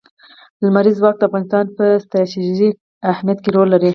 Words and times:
لمریز 0.63 0.95
ځواک 0.99 1.15
د 1.19 1.23
افغانستان 1.27 1.65
په 1.77 1.85
ستراتیژیک 2.03 2.75
اهمیت 3.11 3.39
کې 3.43 3.49
رول 3.55 3.67
لري. 3.73 3.89